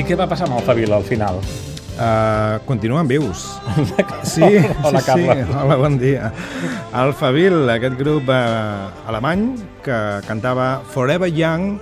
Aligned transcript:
I 0.00 0.04
què 0.06 0.16
va 0.16 0.24
passar 0.30 0.46
amb 0.48 0.56
el 0.56 0.64
Fabio 0.64 0.88
al 0.96 1.04
final? 1.04 1.40
Uh, 2.00 2.56
continuen 2.64 3.08
vius. 3.10 3.42
Sí, 4.24 4.46
Hola, 4.86 5.00
sí, 5.02 5.06
Carla. 5.06 5.34
sí. 5.36 5.52
Hola, 5.60 5.76
bon 5.76 5.98
dia. 6.00 6.30
El 6.96 7.12
Favil, 7.18 7.58
aquest 7.68 7.98
grup 7.98 8.30
uh, 8.32 8.88
alemany 9.10 9.50
que 9.84 9.98
cantava 10.24 10.70
Forever 10.94 11.28
Young, 11.28 11.74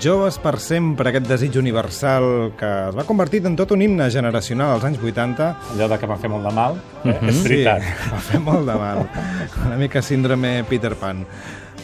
joves 0.00 0.38
per 0.40 0.54
sempre, 0.64 1.10
aquest 1.10 1.28
desig 1.28 1.58
universal 1.60 2.54
que 2.56 2.70
es 2.88 2.96
va 2.96 3.04
convertir 3.04 3.42
en 3.50 3.58
tot 3.58 3.74
un 3.76 3.84
himne 3.84 4.06
generacional 4.14 4.78
als 4.78 4.86
anys 4.88 5.02
80. 5.04 5.50
Allò 5.74 5.90
de 5.92 5.98
que 6.00 6.08
va 6.08 6.16
fer 6.22 6.32
molt 6.32 6.48
de 6.48 6.54
mal, 6.56 6.78
eh? 7.04 7.18
és 7.18 7.42
veritat. 7.44 7.84
Sí, 7.84 8.08
va 8.14 8.22
fer 8.30 8.40
molt 8.46 8.64
de 8.70 8.78
mal. 8.86 9.04
Una 9.66 9.76
mica 9.82 10.00
síndrome 10.00 10.62
Peter 10.70 10.94
Pan. 10.96 11.26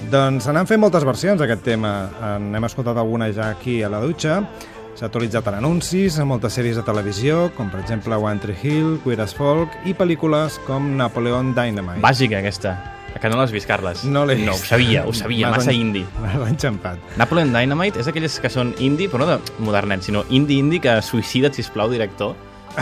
Doncs 0.08 0.46
se 0.46 0.52
n'han 0.54 0.68
fet 0.70 0.80
moltes 0.80 1.04
versions 1.04 1.40
d'aquest 1.42 1.66
tema. 1.66 1.92
En 2.32 2.52
hem 2.56 2.64
escoltat 2.70 2.96
alguna 2.96 3.28
ja 3.34 3.50
aquí 3.58 3.82
a 3.82 3.92
la 3.92 4.00
dutxa. 4.00 4.40
S'ha 4.98 5.06
actualitzat 5.06 5.46
en 5.46 5.54
anuncis, 5.60 6.16
en 6.18 6.26
moltes 6.26 6.56
sèries 6.58 6.74
de 6.78 6.82
televisió, 6.82 7.52
com 7.54 7.68
per 7.70 7.78
exemple 7.84 8.16
One 8.18 8.40
Tree 8.42 8.56
Hill, 8.64 8.96
Queer 9.04 9.20
as 9.22 9.34
Folk, 9.36 9.70
i 9.86 9.92
pel·lícules 9.94 10.56
com 10.66 10.88
Napoleon 10.98 11.52
Dynamite. 11.54 12.00
Bàsica, 12.02 12.40
aquesta. 12.42 12.72
Que 13.18 13.30
no 13.30 13.38
l'has 13.38 13.50
vist, 13.54 13.66
Carles? 13.66 14.02
No 14.04 14.24
l'he 14.26 14.36
No, 14.38 14.52
ho 14.52 14.54
vist. 14.54 14.66
sabia, 14.66 15.04
ho 15.06 15.12
sabia, 15.14 15.50
massa 15.50 15.70
en- 15.72 15.80
indie. 15.80 16.04
M'has 16.20 16.50
enxampat. 16.50 16.98
Napoleon 17.16 17.52
Dynamite 17.54 17.98
és 18.00 18.06
aquelles 18.10 18.38
que 18.40 18.50
són 18.50 18.74
indie, 18.78 19.08
però 19.10 19.18
no 19.24 19.26
de 19.26 19.38
modernet, 19.58 20.02
sinó 20.02 20.24
indie-indie 20.30 20.80
que 20.80 21.00
suïcida't, 21.02 21.54
sisplau, 21.54 21.88
director, 21.90 22.34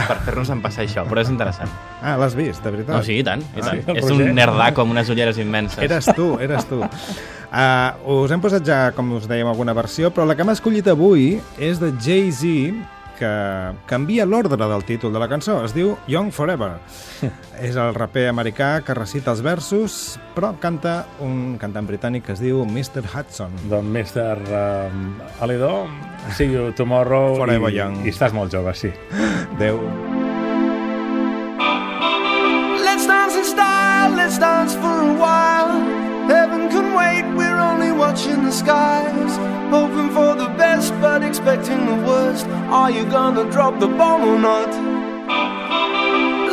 per 0.07 0.17
fer-nos 0.25 0.51
en 0.53 0.61
passar 0.63 0.85
això, 0.85 1.05
però 1.09 1.23
és 1.23 1.31
interessant. 1.33 1.71
Ah, 2.01 2.17
l'has 2.19 2.35
vist, 2.37 2.61
de 2.63 2.73
veritat? 2.73 2.93
No, 2.95 3.01
sí, 3.05 3.17
i 3.21 3.25
tant, 3.25 3.43
i 3.55 3.63
tant. 3.63 3.71
sí, 3.71 3.85
el 3.87 3.97
és 3.97 4.05
Roger? 4.05 4.27
un 4.29 4.37
nerdaco 4.37 4.85
amb 4.85 4.95
unes 4.97 5.09
ulleres 5.13 5.39
immenses. 5.41 5.81
Eres 5.83 6.09
tu, 6.17 6.35
eres 6.43 6.67
tu. 6.69 6.81
Uh, 6.83 8.19
us 8.21 8.35
hem 8.35 8.43
posat 8.43 8.65
ja, 8.67 8.81
com 8.97 9.15
us 9.17 9.29
dèiem, 9.29 9.49
alguna 9.49 9.75
versió, 9.77 10.13
però 10.13 10.27
la 10.27 10.37
que 10.37 10.45
hem 10.45 10.53
escollit 10.53 10.91
avui 10.93 11.33
és 11.57 11.81
de 11.81 11.93
Jay-Z, 11.97 12.77
que 13.17 13.73
canvia 13.89 14.25
l'ordre 14.25 14.57
del 14.69 14.83
títol 14.85 15.13
de 15.13 15.19
la 15.19 15.27
cançó. 15.27 15.59
Es 15.65 15.73
diu 15.75 15.95
Young 16.07 16.31
Forever. 16.31 16.77
és 17.67 17.75
el 17.75 17.95
raper 17.97 18.27
americà 18.29 18.83
que 18.85 18.95
recita 18.97 19.33
els 19.33 19.41
versos, 19.45 20.17
però 20.35 20.53
canta 20.61 20.99
un 21.25 21.57
cantant 21.61 21.87
britànic 21.89 22.27
que 22.27 22.35
es 22.35 22.43
diu 22.43 22.61
Mr. 22.65 23.03
Hudson. 23.09 23.53
Doncs, 23.71 23.89
Mr. 24.13 24.37
Um, 24.45 25.17
Aledó, 25.41 25.87
see 26.37 26.51
you 26.53 26.71
tomorrow. 26.77 27.35
Forever 27.39 27.73
i, 27.73 27.79
young. 27.79 28.03
I 28.05 28.13
estàs 28.13 28.35
molt 28.37 28.53
jove, 28.53 28.75
sí. 28.77 28.93
Let's 32.85 33.07
dance 33.07 33.35
in 33.35 33.43
style, 33.43 34.11
let's 34.15 34.37
dance 34.37 34.75
for 34.75 35.01
a 35.01 35.13
while. 35.17 35.81
Heaven 36.27 36.69
can 36.69 36.93
wait, 36.93 37.23
we're 37.35 37.57
only 37.57 37.91
watching 37.91 38.43
the 38.43 38.51
skies. 38.51 39.37
Hoping 39.71 40.11
for 40.11 40.35
the 40.35 40.49
best, 40.57 40.93
but 41.01 41.23
expecting 41.23 41.87
the 41.87 41.95
worst. 42.07 42.45
Are 42.69 42.91
you 42.91 43.05
gonna 43.05 43.49
drop 43.51 43.79
the 43.79 43.87
bomb 43.87 44.25
or 44.25 44.37
not? 44.37 44.69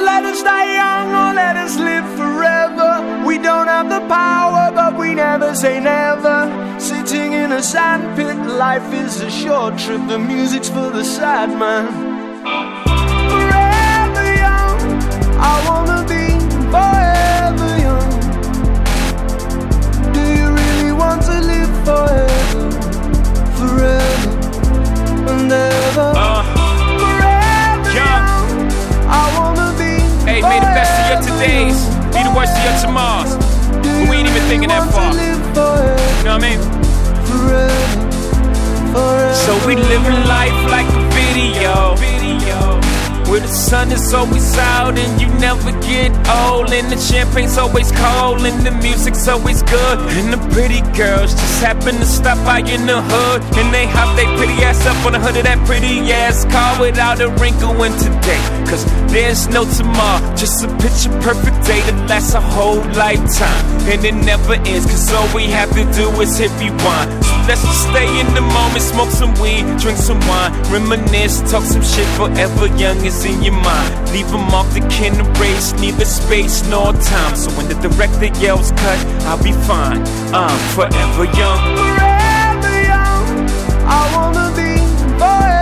Let 0.01 0.25
us 0.25 0.43
die 0.43 0.73
young 0.75 1.09
or 1.13 1.35
let 1.35 1.57
us 1.57 1.77
live 1.77 2.07
forever. 2.17 3.03
We 3.27 3.37
don't 3.37 3.67
have 3.67 3.91
the 3.91 4.01
power, 4.09 4.73
but 4.75 4.97
we 4.99 5.13
never 5.13 5.55
say 5.55 5.79
never. 5.79 6.49
Sitting 6.81 7.35
in 7.35 7.53
a 7.53 7.63
sandpit, 7.63 8.39
life 8.57 8.95
is 8.95 9.21
a 9.21 9.31
short 9.31 9.77
trip. 9.77 10.01
The 10.09 10.19
music's 10.19 10.71
for 10.71 10.89
the 10.89 11.05
sad 11.05 11.51
man 11.51 12.14
So 39.45 39.53
we 39.67 39.77
living 39.77 40.27
life 40.27 40.71
like 40.71 40.87
a 40.89 41.11
video. 41.11 41.97
Video. 41.97 42.94
Where 43.35 43.43
the 43.43 43.49
sun 43.49 43.91
is 43.91 44.15
always 44.15 44.57
out 44.57 44.97
and 44.97 45.21
you 45.21 45.27
never 45.41 45.73
get 45.83 46.13
old 46.29 46.71
And 46.71 46.87
the 46.87 46.95
champagne's 46.95 47.59
always 47.59 47.91
cold 47.91 48.47
and 48.47 48.65
the 48.65 48.71
music's 48.71 49.27
always 49.27 49.61
good 49.65 49.99
And 50.15 50.33
the 50.33 50.39
pretty 50.55 50.83
girls 50.95 51.35
just 51.35 51.61
happen 51.61 51.97
to 51.97 52.07
stop 52.07 52.39
by 52.47 52.61
in 52.61 52.87
the 52.87 53.03
hood 53.03 53.43
And 53.59 53.75
they 53.75 53.87
hop 53.91 54.15
their 54.15 54.31
pretty 54.39 54.63
ass 54.63 54.87
up 54.87 55.05
on 55.05 55.15
the 55.15 55.19
hood 55.19 55.37
of 55.37 55.43
that 55.51 55.59
pretty 55.67 55.99
ass 56.13 56.45
car 56.45 56.81
Without 56.81 57.21
a 57.21 57.29
wrinkle 57.43 57.75
in 57.83 57.91
today. 57.99 58.39
Cause 58.71 58.87
there's 59.11 59.49
no 59.49 59.65
tomorrow 59.67 60.23
Just 60.37 60.63
a 60.63 60.69
picture 60.79 61.11
perfect 61.19 61.59
day 61.67 61.83
that 61.91 62.09
lasts 62.09 62.35
a 62.35 62.41
whole 62.41 62.87
lifetime 62.95 63.67
And 63.91 64.05
it 64.05 64.15
never 64.15 64.55
ends 64.63 64.87
Cause 64.87 65.11
all 65.11 65.27
we 65.35 65.51
have 65.51 65.75
to 65.75 65.83
do 65.91 66.07
is 66.23 66.39
hit 66.39 66.55
rewind. 66.63 67.11
Let's 67.51 67.67
just 67.67 67.83
stay 67.91 68.07
in 68.23 68.31
the 68.31 68.47
moment 68.47 68.79
Smoke 68.79 69.11
some 69.11 69.35
weed, 69.43 69.67
drink 69.83 69.99
some 69.99 70.23
wine 70.31 70.55
Reminisce, 70.71 71.43
talk 71.51 71.67
some 71.67 71.83
shit 71.83 72.07
forever 72.15 72.71
young 72.79 73.03
in 73.25 73.43
your 73.43 73.55
mind. 73.55 74.13
Leave 74.13 74.31
them 74.31 74.49
off 74.55 74.73
the 74.75 74.81
can 74.89 75.15
erase 75.15 75.73
Neither 75.81 76.05
space 76.05 76.67
nor 76.69 76.93
time. 76.93 77.37
So 77.37 77.51
when 77.53 77.69
the 77.69 77.75
director 77.89 78.27
yells 78.41 78.71
cut 78.73 79.01
I'll 79.27 79.43
be 79.43 79.53
fine. 79.53 80.03
I'm 80.33 80.59
forever 80.75 81.25
young. 81.25 81.61
Forever 81.77 82.75
young. 82.93 83.27
I 83.87 84.01
wanna 84.15 84.53
be 84.57 84.77
forever 85.19 85.54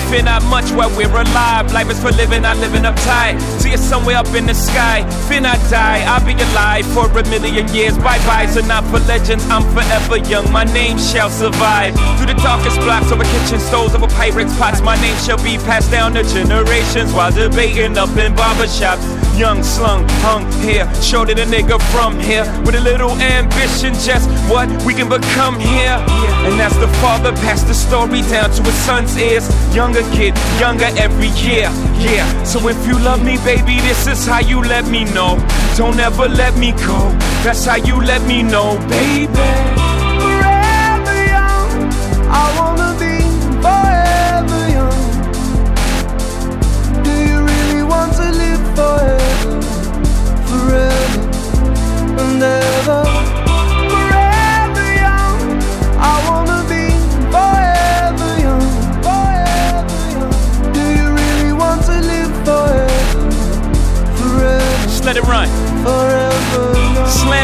not 0.00 0.10
why 0.10 0.20
not 0.22 0.42
much 0.44 0.70
while 0.72 0.90
we're 0.96 1.10
alive. 1.10 1.72
Life 1.72 1.90
is 1.90 2.00
for 2.00 2.10
living, 2.12 2.42
not 2.42 2.56
living 2.58 2.82
uptight 2.82 3.40
See 3.60 3.74
us 3.74 3.80
somewhere 3.80 4.16
up 4.16 4.32
in 4.34 4.46
the 4.46 4.54
sky. 4.54 5.08
Fear 5.28 5.42
not 5.42 5.58
die, 5.70 6.02
I'll 6.06 6.24
be 6.24 6.32
alive 6.32 6.86
for 6.86 7.06
a 7.06 7.22
million 7.28 7.68
years. 7.74 7.96
Bye-byes 7.98 8.56
are 8.56 8.66
not 8.66 8.84
for 8.84 9.00
legends, 9.06 9.44
I'm 9.48 9.62
forever 9.74 10.16
young. 10.16 10.50
My 10.52 10.64
name 10.64 10.98
shall 10.98 11.30
survive. 11.30 11.94
Through 12.16 12.34
the 12.34 12.40
darkest 12.42 12.78
blocks 12.80 13.12
over 13.12 13.24
kitchen 13.24 13.60
stoves 13.60 13.94
Over 13.94 14.08
pirates' 14.08 14.56
pots. 14.56 14.80
My 14.80 14.96
name 15.00 15.16
shall 15.18 15.42
be 15.42 15.56
passed 15.58 15.90
down 15.90 16.14
to 16.14 16.22
generations 16.22 17.12
While 17.12 17.32
debating 17.32 17.98
up 17.98 18.16
in 18.16 18.34
barbershops 18.34 19.19
Young, 19.40 19.62
slung, 19.62 20.04
hung 20.20 20.44
here. 20.60 20.86
Showed 21.00 21.30
it 21.30 21.38
a 21.38 21.46
nigga 21.46 21.80
from 21.90 22.20
here 22.20 22.44
With 22.62 22.74
a 22.74 22.80
little 22.80 23.12
ambition 23.22 23.94
Just 23.94 24.28
what 24.50 24.68
we 24.84 24.92
can 24.92 25.08
become 25.08 25.58
here. 25.58 25.96
And 26.44 26.60
as 26.60 26.76
the 26.78 26.88
father 27.00 27.32
passed 27.36 27.66
the 27.66 27.72
story 27.72 28.20
down 28.20 28.50
to 28.50 28.62
his 28.62 28.74
son's 28.84 29.16
ears. 29.16 29.48
Younger 29.74 30.02
kid, 30.12 30.34
younger 30.60 30.90
every 30.98 31.28
year 31.40 31.72
Yeah, 31.96 32.26
so 32.44 32.68
if 32.68 32.86
you 32.86 32.98
love 32.98 33.24
me 33.24 33.38
baby 33.38 33.80
This 33.80 34.06
is 34.06 34.26
how 34.26 34.40
you 34.40 34.60
let 34.60 34.86
me 34.88 35.04
know. 35.04 35.38
Don't 35.74 35.98
ever 35.98 36.28
let 36.28 36.54
me 36.58 36.72
go. 36.72 37.08
That's 37.42 37.64
how 37.64 37.76
you 37.76 37.98
let 37.98 38.20
me 38.26 38.42
know 38.42 38.76
baby 38.90 39.79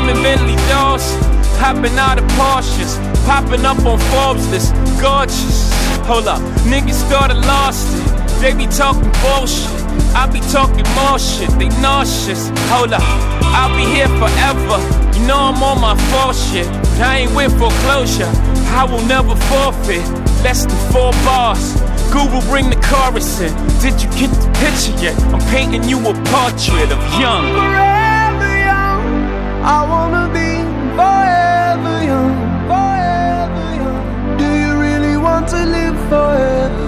Slamming 0.07 0.23
Bentley 0.23 0.55
doors, 0.71 1.03
hopping 1.59 1.99
out 1.99 2.17
of 2.17 2.25
Porsches, 2.39 2.95
popping 3.27 3.65
up 3.65 3.85
on 3.85 3.99
Forbes 3.99 4.49
list, 4.51 4.73
gorgeous. 5.03 5.73
Hold 6.07 6.29
up, 6.29 6.41
niggas 6.63 6.95
started 6.95 7.39
lost 7.39 7.91
it. 7.91 8.41
They 8.41 8.55
be 8.55 8.69
talking 8.69 9.11
bullshit. 9.19 9.67
I 10.15 10.31
be 10.31 10.39
talking 10.53 10.87
more 10.95 11.19
shit. 11.19 11.51
They 11.59 11.71
nauseous. 11.83 12.51
Hold 12.71 12.93
up, 12.93 13.03
I'll 13.51 13.75
be 13.75 13.83
here 13.83 14.07
forever. 14.23 14.79
You 15.19 15.27
know 15.27 15.51
I'm 15.51 15.61
on 15.61 15.81
my 15.81 15.97
full 16.15 16.33
shit, 16.33 16.69
but 16.71 17.01
I 17.01 17.27
ain't 17.27 17.35
with 17.35 17.59
foreclosure. 17.59 18.31
I 18.79 18.87
will 18.89 19.05
never 19.07 19.35
forfeit. 19.51 20.07
Less 20.47 20.67
than 20.67 20.93
four 20.93 21.11
bars. 21.27 21.75
Google 22.13 22.43
bring 22.43 22.71
the 22.71 22.79
chorus 22.87 23.41
in. 23.41 23.51
Did 23.83 24.01
you 24.01 24.09
get 24.15 24.31
the 24.31 24.47
picture 24.63 24.95
yet? 25.03 25.21
I'm 25.35 25.43
painting 25.51 25.83
you 25.83 25.99
a 25.99 26.15
portrait 26.31 26.93
of 26.93 27.03
young. 27.19 27.96
I 29.69 29.83
wanna 29.83 30.29
be 30.33 30.63
forever 30.95 31.97
young, 32.11 32.37
forever 32.71 33.69
young. 33.83 34.39
Do 34.39 34.49
you 34.63 34.81
really 34.81 35.17
want 35.17 35.49
to 35.49 35.67
live 35.67 35.99
forever? 36.09 36.86